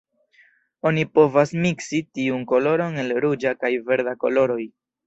Oni 0.91 1.03
povas 1.17 1.53
miksi 1.67 2.01
tiun 2.17 2.49
koloron 2.55 2.99
el 3.05 3.17
ruĝa 3.27 3.57
kaj 3.63 3.75
verda 3.93 4.19
koloroj. 4.27 4.61